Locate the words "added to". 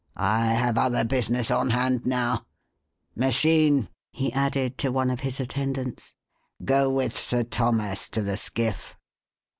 4.33-4.91